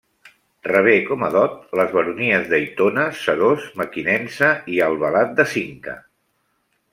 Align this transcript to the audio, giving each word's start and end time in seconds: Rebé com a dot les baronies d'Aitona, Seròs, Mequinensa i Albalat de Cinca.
Rebé 0.67 0.93
com 1.09 1.25
a 1.25 1.27
dot 1.35 1.59
les 1.79 1.93
baronies 1.97 2.49
d'Aitona, 2.53 3.03
Seròs, 3.25 3.67
Mequinensa 3.83 4.51
i 4.77 4.81
Albalat 4.87 5.37
de 5.43 5.47
Cinca. 5.55 5.97